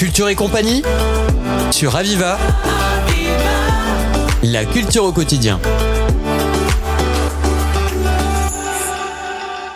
[0.00, 0.82] Culture et compagnie
[1.70, 2.38] sur Aviva.
[4.42, 5.60] La culture au quotidien.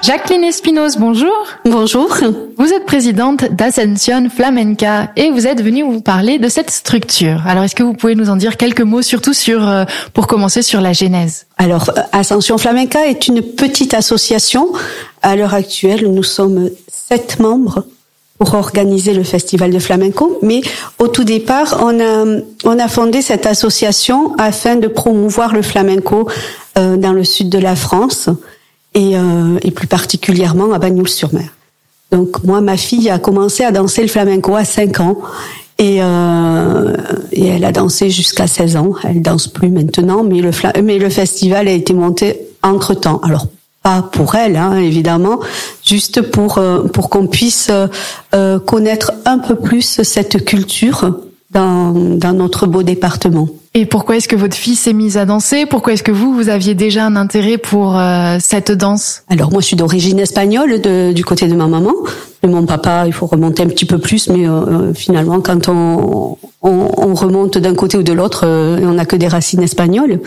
[0.02, 1.30] Jacqueline Espinoz, bonjour.
[1.66, 2.16] Bonjour.
[2.56, 7.46] Vous êtes présidente d'Ascension Flamenca et vous êtes venue vous parler de cette structure.
[7.46, 9.84] Alors, est-ce que vous pouvez nous en dire quelques mots, surtout sur, euh,
[10.14, 11.44] pour commencer sur la genèse?
[11.58, 14.72] Alors, euh, Ascension Flamenca est une petite association.
[15.20, 17.84] À l'heure actuelle, nous sommes sept membres
[18.52, 20.38] organiser le festival de flamenco.
[20.42, 20.60] Mais
[20.98, 22.24] au tout départ, on a,
[22.64, 26.28] on a fondé cette association afin de promouvoir le flamenco
[26.76, 28.28] euh, dans le sud de la France
[28.94, 31.48] et, euh, plus particulièrement à Bagnoul-sur-Mer.
[32.12, 35.18] Donc moi, ma fille a commencé à danser le flamenco à 5 ans
[35.78, 36.94] et, euh,
[37.32, 38.92] et elle a dansé jusqu'à 16 ans.
[39.02, 40.50] Elle danse plus maintenant, mais le,
[40.82, 43.20] mais le festival a été monté entre temps.
[43.24, 43.46] Alors
[43.84, 45.38] pas pour elle, hein, évidemment,
[45.84, 47.70] juste pour euh, pour qu'on puisse
[48.34, 51.18] euh, connaître un peu plus cette culture
[51.50, 53.46] dans, dans notre beau département.
[53.76, 55.66] Et pourquoi est-ce que votre fille s'est mise à danser?
[55.66, 59.22] Pourquoi est-ce que vous, vous aviez déjà un intérêt pour euh, cette danse?
[59.28, 61.92] Alors moi, je suis d'origine espagnole, de, du côté de ma maman.
[62.42, 66.38] De mon papa, il faut remonter un petit peu plus, mais euh, finalement, quand on,
[66.62, 70.20] on, on remonte d'un côté ou de l'autre, euh, on n'a que des racines espagnoles.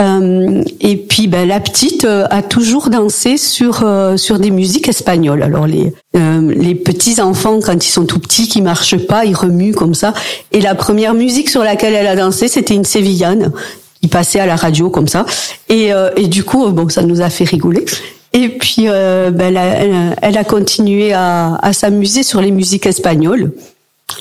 [0.00, 4.88] Euh, et puis ben, la petite euh, a toujours dansé sur euh, sur des musiques
[4.88, 5.42] espagnoles.
[5.42, 9.34] Alors les euh, les petits enfants quand ils sont tout petits qui marchent pas, ils
[9.34, 10.14] remuent comme ça.
[10.52, 13.52] Et la première musique sur laquelle elle a dansé, c'était une sévillane
[14.00, 15.26] qui passait à la radio comme ça.
[15.68, 17.84] Et et du coup bon ça nous a fait rigoler.
[18.32, 23.52] Et puis ben, elle, elle, a continué à, à s'amuser sur les musiques espagnoles.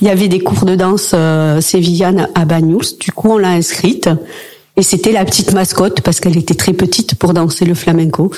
[0.01, 1.13] Il y avait des cours de danse
[1.63, 2.97] sévillane à Bagnous.
[2.99, 4.09] Du coup on l'a inscrite.
[4.77, 8.31] Et c'était la petite mascotte parce qu'elle était très petite pour danser le flamenco.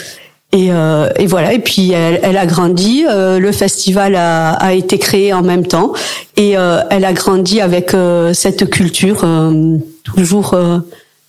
[0.51, 1.53] Et, euh, et voilà.
[1.53, 3.05] Et puis elle, elle a grandi.
[3.07, 5.93] Euh, le festival a, a, été créé en même temps,
[6.37, 10.79] et euh, elle a grandi avec euh, cette culture euh, toujours, euh,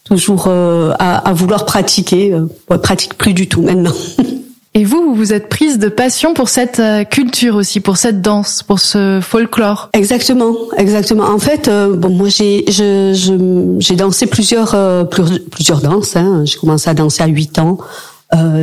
[0.05, 2.35] toujours à, à, vouloir pratiquer.
[2.71, 3.93] elle pratique plus du tout maintenant.
[4.73, 8.23] Et vous, vous vous êtes prise de passion pour cette euh, culture aussi, pour cette
[8.23, 9.91] danse, pour ce folklore.
[9.95, 11.25] Exactement, exactement.
[11.25, 15.03] En fait, euh, bon, moi j'ai je, j'ai dansé plusieurs euh,
[15.51, 16.15] plusieurs danses.
[16.15, 16.45] Hein.
[16.45, 17.79] J'ai commencé à danser à 8 ans.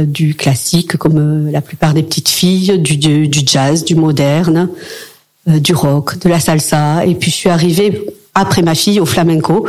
[0.05, 4.69] Du classique comme la plupart des petites filles, du, du jazz, du moderne,
[5.45, 7.05] du rock, de la salsa.
[7.05, 8.05] Et puis je suis arrivée
[8.37, 9.67] après ma fille au flamenco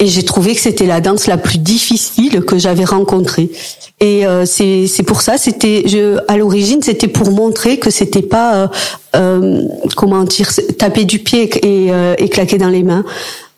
[0.00, 3.50] et j'ai trouvé que c'était la danse la plus difficile que j'avais rencontrée.
[4.00, 8.22] Et euh, c'est c'est pour ça, c'était je à l'origine, c'était pour montrer que c'était
[8.22, 8.66] pas euh,
[9.16, 9.62] euh,
[9.96, 13.04] comment dire taper du pied et, euh, et claquer dans les mains.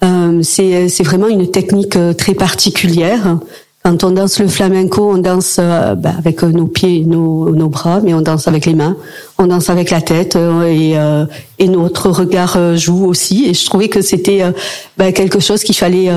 [0.02, 3.38] Euh, c'est c'est vraiment une technique euh, très particulière.
[3.82, 8.12] Quand on danse le flamenco, on danse bah, avec nos pieds, nos, nos bras, mais
[8.12, 8.96] on danse avec les mains,
[9.38, 10.96] on danse avec la tête et,
[11.58, 13.46] et notre regard joue aussi.
[13.46, 14.42] Et je trouvais que c'était
[14.98, 16.10] bah, quelque chose qu'il fallait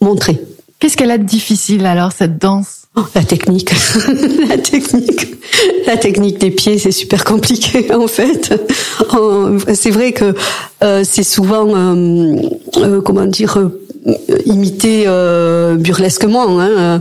[0.00, 0.40] montrer.
[0.78, 2.86] Qu'est-ce qu'elle a de difficile alors cette danse?
[2.98, 3.72] Oh, la technique,
[4.48, 5.36] la technique,
[5.86, 8.54] la technique des pieds, c'est super compliqué en fait.
[9.74, 10.34] C'est vrai que
[10.82, 12.36] euh, c'est souvent, euh,
[12.78, 13.85] euh, comment dire, euh,
[14.44, 17.00] imité euh, burlesquement, hein,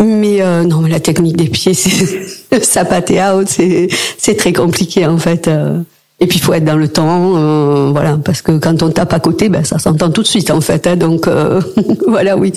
[0.00, 2.84] mais non, mais la technique des pieds, c'est ça
[3.30, 5.50] out, c'est très compliqué en fait.
[6.24, 9.12] Et puis il faut être dans le temps, euh, voilà, parce que quand on tape
[9.12, 10.86] à côté, ben ça s'entend tout de suite en fait.
[10.86, 11.60] Hein, donc euh,
[12.06, 12.50] voilà, oui.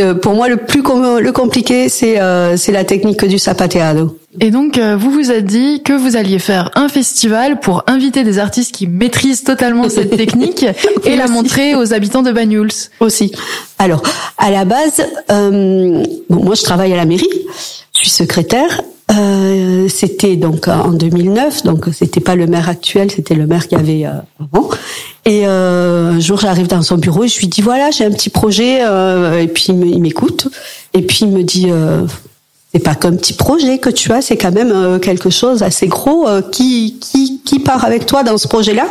[0.00, 4.18] Euh, pour moi, le plus com le compliqué, c'est euh, c'est la technique du zapateado.
[4.40, 8.24] Et donc euh, vous vous êtes dit que vous alliez faire un festival pour inviter
[8.24, 10.66] des artistes qui maîtrisent totalement cette technique
[11.04, 13.30] et la montrer aux habitants de Banyuls aussi.
[13.78, 14.02] Alors
[14.36, 17.28] à la base, bon, moi je travaille à la mairie,
[18.02, 23.46] suis secrétaire euh, c'était donc en 2009, donc c'était pas le maire actuel, c'était le
[23.46, 24.70] maire qui avait euh, avant.
[25.24, 28.10] Et euh, un jour, j'arrive dans son bureau et je lui dis voilà, j'ai un
[28.10, 28.80] petit projet.
[28.80, 30.48] Et puis il m'écoute
[30.94, 31.70] et puis il me dit
[32.72, 36.26] c'est pas qu'un petit projet que tu as, c'est quand même quelque chose assez gros
[36.50, 38.86] qui qui qui part avec toi dans ce projet-là.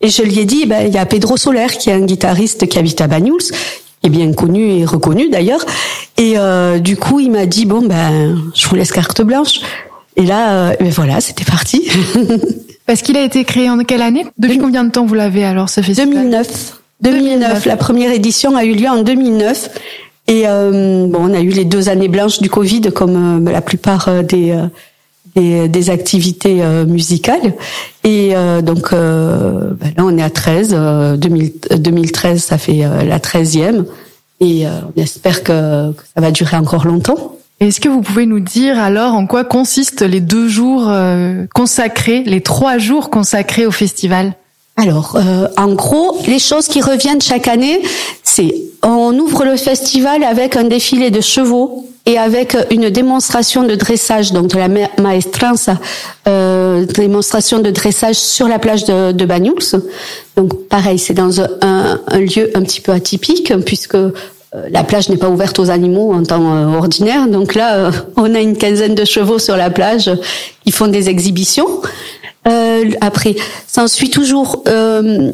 [0.00, 2.68] Et je lui ai dit, ben, il y a Pedro Soler, qui est un guitariste
[2.68, 3.50] qui habite à Banyuls,
[4.08, 5.64] est bien connu et reconnu d'ailleurs.
[6.16, 9.60] Et euh, du coup, il m'a dit bon ben, je vous laisse carte blanche.
[10.16, 11.88] Et là, euh, ben voilà, c'était parti.
[12.86, 14.26] Parce qu'il a été créé en quelle année?
[14.38, 16.14] Depuis combien de temps vous l'avez alors ce festival?
[16.14, 16.80] 2009.
[17.02, 17.66] 2009.
[17.66, 19.70] La première édition a eu lieu en 2009.
[20.26, 24.24] Et euh, bon, on a eu les deux années blanches du Covid, comme la plupart
[24.24, 24.54] des
[25.38, 27.54] des, des, activités musicales.
[28.04, 30.74] Et donc ben là, on est à 13.
[31.18, 33.84] 2000, 2013, ça fait la 13e.
[34.40, 37.38] Et on espère que, que ça va durer encore longtemps.
[37.60, 42.22] Est-ce que vous pouvez nous dire alors en quoi consistent les deux jours euh, consacrés,
[42.22, 44.34] les trois jours consacrés au festival?
[44.80, 47.82] Alors, euh, en gros, les choses qui reviennent chaque année,
[48.22, 48.54] c'est
[48.84, 54.32] on ouvre le festival avec un défilé de chevaux et avec une démonstration de dressage,
[54.32, 54.68] donc de la
[55.02, 55.78] maestranza,
[56.28, 59.82] euh, démonstration de dressage sur la plage de, de Banyuls.
[60.36, 61.48] Donc pareil, c'est dans un,
[62.06, 64.12] un, lieu un petit peu atypique puisque euh,
[64.70, 67.26] la plage n'est pas ouverte aux animaux en temps euh, ordinaire.
[67.26, 70.08] Donc là, on a une quinzaine de chevaux sur la plage
[70.64, 71.66] qui font des exhibitions.
[72.46, 73.34] Euh, après,
[73.66, 75.32] s'ensuit toujours euh,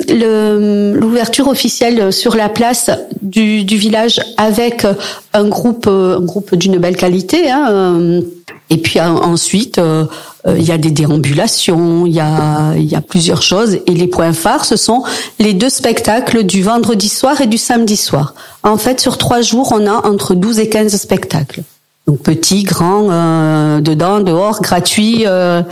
[0.94, 2.90] l'ouverture officielle sur la place
[3.22, 4.86] du, village avec
[5.32, 7.50] un groupe, un groupe d'une belle qualité.
[7.50, 8.22] Hein,
[8.70, 10.06] et puis ensuite, euh,
[10.46, 13.78] il y a des déambulations, il y a, il y a plusieurs choses.
[13.86, 15.02] Et les points phares, ce sont
[15.38, 18.34] les deux spectacles du vendredi soir et du samedi soir.
[18.62, 21.62] En fait, sur trois jours, on a entre 12 et 15 spectacles.
[22.06, 25.24] Donc petit, grand, euh, dedans, dehors, gratuit.
[25.26, 25.62] Euh,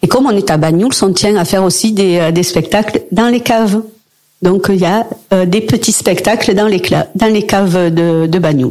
[0.00, 3.02] et comme on est à Bagnouls, on tient à faire aussi des, euh, des spectacles
[3.12, 3.82] dans les caves.
[4.40, 5.06] Donc il y a
[5.46, 6.82] des petits spectacles dans les,
[7.14, 8.70] dans les caves de, de.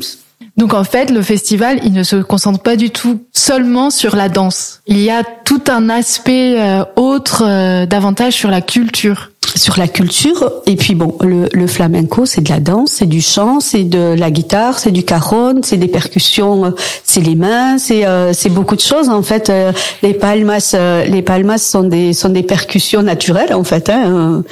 [0.58, 4.28] Donc en fait, le festival, il ne se concentre pas du tout seulement sur la
[4.28, 4.82] danse.
[4.86, 6.58] Il y a tout un aspect
[6.98, 10.52] autre, davantage sur la culture sur la culture.
[10.66, 14.32] Et puis bon, le, flamenco, c'est de la danse, c'est du chant, c'est de la
[14.32, 16.70] guitare, c'est du cajon, c'est des percussions, euh,
[17.04, 19.50] c'est les mains, c'est euh, c'est beaucoup de choses en fait.
[19.50, 19.72] Euh,
[20.02, 20.76] les palmas,
[21.08, 23.90] les palmas sont des sont des percussions naturelles en fait.
[23.90, 24.44] Hein,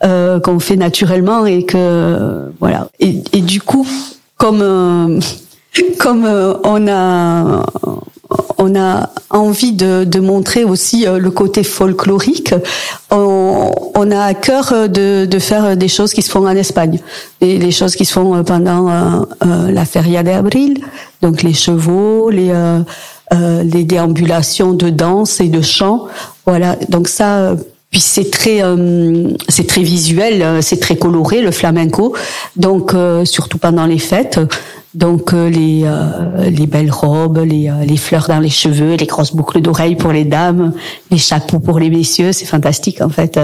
[0.00, 3.88] qu'on fait naturellement et que voilà et, et du coup
[4.36, 5.20] comme
[5.98, 6.26] comme
[6.62, 7.64] on a
[8.58, 12.54] on a envie de, montrer aussi euh, le côté folklorique.
[13.10, 16.98] On, a à cœur de, de, faire des choses qui se font en Espagne,
[17.40, 20.78] et les choses qui se font euh, pendant euh, la Feria de Abril,
[21.22, 22.52] donc les chevaux, les
[23.64, 26.06] les déambulations de danse et de chant.
[26.46, 27.56] Voilà, donc ça.
[27.94, 28.60] Puis c'est très
[29.48, 32.16] c'est très visuel, c'est très coloré le flamenco.
[32.56, 32.92] Donc
[33.24, 34.40] surtout pendant les fêtes,
[34.94, 39.06] donc euh, les euh, les belles robes, les, euh, les fleurs dans les cheveux, les
[39.06, 40.72] grosses boucles d'oreilles pour les dames,
[41.10, 43.38] les chapeaux pour les messieurs, c'est fantastique en fait.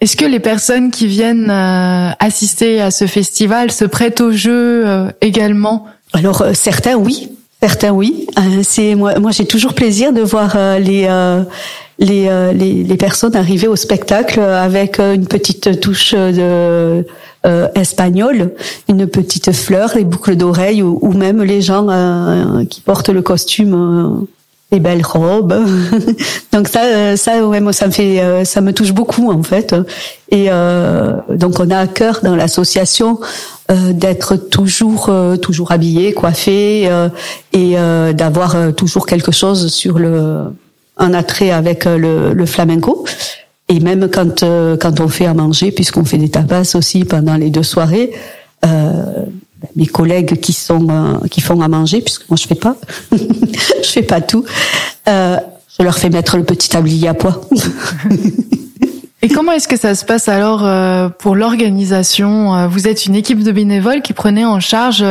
[0.00, 4.84] Est-ce que les personnes qui viennent assister à ce festival se prêtent au jeu
[5.20, 5.86] également?
[6.12, 7.30] Alors certains oui,
[7.62, 8.26] certains oui.
[8.64, 11.06] c'est moi moi j'ai toujours plaisir de voir les
[12.02, 17.04] les, les, les personnes arriver au spectacle avec une petite touche de
[17.44, 18.52] euh, espagnol,
[18.88, 23.74] une petite fleur, les boucles d'oreilles ou, même les gens euh, qui portent le costume,
[23.74, 24.24] euh,
[24.70, 25.52] les belles robes.
[26.52, 29.74] donc ça, ça, ouais, moi, ça me fait, ça me touche beaucoup en fait.
[30.30, 30.50] Et
[31.30, 33.18] donc on a à cœur dans l'association
[33.68, 35.10] d'être toujours,
[35.42, 36.88] toujours habillé, coiffé
[37.52, 37.74] et
[38.14, 40.44] d'avoir toujours quelque chose sur le,
[40.98, 43.04] un attrait avec le, le flamenco.
[43.68, 47.36] Et même quand euh, quand on fait à manger, puisqu'on fait des tapas aussi pendant
[47.36, 48.12] les deux soirées,
[48.66, 49.24] euh,
[49.76, 52.76] mes collègues qui sont euh, qui font à manger, puisque moi je fais pas,
[53.12, 54.44] je fais pas tout,
[55.08, 55.36] euh,
[55.78, 57.40] je leur fais mettre le petit tablier à poids.
[59.24, 63.44] Et comment est-ce que ça se passe alors euh, pour l'organisation Vous êtes une équipe
[63.44, 65.04] de bénévoles qui prenait en charge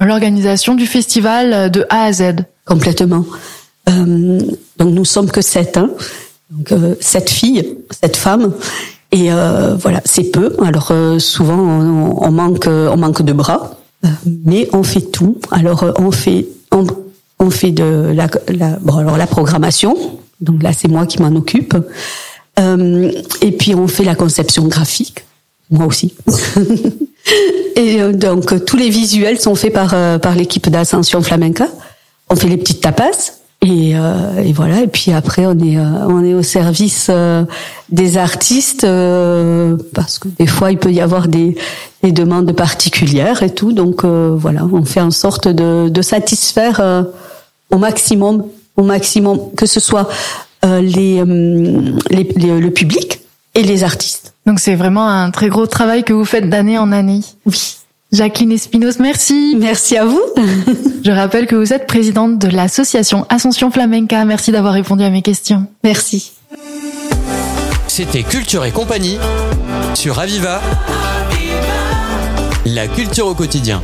[0.00, 2.34] l'organisation du festival de A à Z?
[2.64, 3.24] Complètement.
[3.86, 5.76] Donc nous sommes que sept.
[5.76, 5.90] Hein.
[6.50, 8.52] Donc euh, cette fille, cette femme,
[9.12, 10.54] et euh, voilà, c'est peu.
[10.64, 13.78] Alors euh, souvent on, manque, on manque de bras,
[14.24, 15.38] mais on fait tout.
[15.50, 16.46] Alors on fait,
[17.38, 19.96] on, fait de la, la, bon, alors la programmation.
[20.40, 21.76] Donc là c'est moi qui m'en occupe.
[22.58, 25.24] et puis on fait la conception graphique,
[25.70, 26.14] moi aussi.
[27.76, 31.68] et donc tous les visuels sont faits par par l'équipe d'Ascension Flamenca.
[32.30, 34.82] On fait les petites tapas et, euh, et, voilà.
[34.82, 37.44] Et puis après, on est euh, on est au service euh,
[37.90, 41.56] des artistes euh, parce que des fois il peut y avoir des,
[42.02, 43.72] des demandes particulières et tout.
[43.72, 47.06] Donc voilà, on fait en sorte de, de satisfaire
[47.70, 48.44] au maximum,
[48.76, 50.08] au maximum, que ce soit
[50.64, 53.20] les, les, le public
[53.54, 54.34] et les artistes.
[54.46, 57.20] Donc c'est vraiment un très gros travail que vous faites d'année en année.
[57.46, 57.76] Oui.
[58.12, 59.56] Jacqueline Espinos, merci.
[59.58, 60.22] Merci à vous.
[61.04, 64.24] Je rappelle que vous êtes présidente de l'association Ascension Flamenca.
[64.24, 65.66] Merci d'avoir répondu à mes questions.
[65.82, 66.32] Merci.
[67.88, 69.18] C'était Culture et compagnie
[69.94, 70.60] sur Aviva.
[72.66, 73.82] La culture au quotidien.